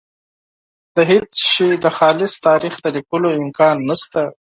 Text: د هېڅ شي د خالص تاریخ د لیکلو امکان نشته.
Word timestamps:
د 0.95 0.97
هېڅ 1.11 1.31
شي 1.53 1.69
د 1.83 1.85
خالص 1.97 2.33
تاریخ 2.47 2.73
د 2.81 2.85
لیکلو 2.95 3.29
امکان 3.41 3.75
نشته. 3.89 4.23